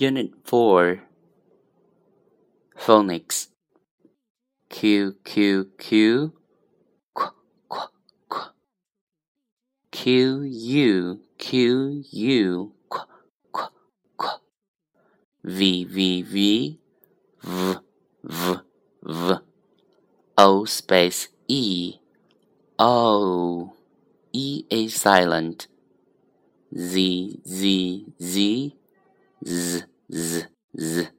[0.00, 1.00] Unit 4
[2.78, 3.48] Phonics
[4.68, 6.32] Q Q Q.
[7.12, 7.24] Qu,
[7.68, 7.80] qu,
[8.28, 8.40] qu.
[9.90, 12.72] Q U Q U.
[12.88, 13.00] Qu,
[13.50, 13.64] qu,
[14.16, 14.28] qu.
[15.42, 16.78] V V V.
[17.42, 17.76] V
[18.22, 18.60] V
[19.02, 19.40] V.
[20.36, 21.94] O space E.
[22.78, 23.72] O.
[24.32, 25.66] E A silent.
[26.72, 28.72] Z Z Z.
[29.44, 29.87] Z
[30.78, 31.10] z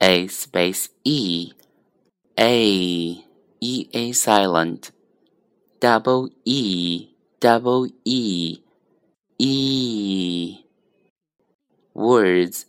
[0.00, 1.52] a space e
[2.38, 3.22] a
[3.60, 4.92] e a silent
[5.78, 8.62] double e double e
[9.38, 10.64] e.
[11.94, 12.66] Words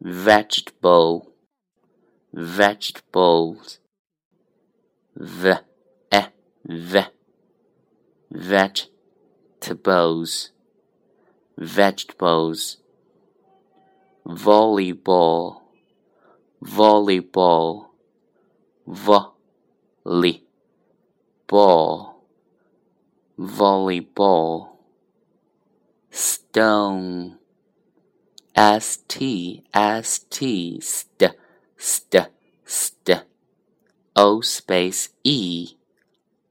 [0.00, 1.26] vegetable
[2.32, 3.78] vegetables
[5.14, 5.58] v
[6.10, 6.32] e
[6.64, 7.04] v.
[8.30, 8.92] Vegetables
[11.58, 12.79] vegetables
[14.34, 15.62] volleyball,
[16.62, 17.86] volleyball,
[18.86, 20.44] volley,
[21.46, 22.22] ball,
[23.38, 24.68] volleyball,
[26.10, 27.38] stone,
[28.56, 31.34] st, st, st,
[31.76, 32.16] st,
[32.64, 33.24] st,
[34.14, 35.76] o space e,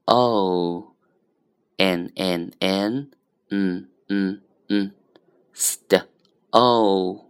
[0.06, 0.92] o,
[1.78, 3.10] n, n, n,
[3.50, 4.92] n, n, n,
[5.54, 6.06] st,
[6.52, 7.29] o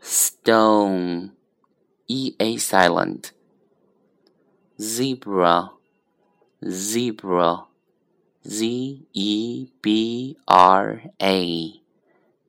[0.00, 1.32] stone,
[2.08, 3.32] ea silent.
[4.78, 5.70] Zebra,
[6.64, 7.66] zebra,
[8.42, 11.36] z e b r a,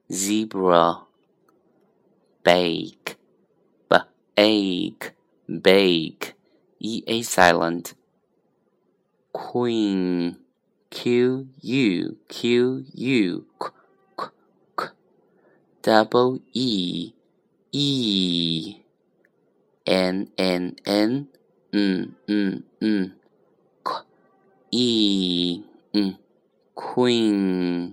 [0.09, 1.07] zebra.
[2.43, 3.17] Bake,
[3.89, 4.95] b.
[5.47, 6.33] Bake,
[6.79, 7.93] ea silent.
[9.31, 10.37] Queen,
[10.89, 13.45] q u q u
[15.81, 17.13] double E
[17.71, 18.75] E
[19.85, 21.27] N N N
[21.73, 23.13] N N N
[24.71, 25.61] E
[26.75, 27.90] Queen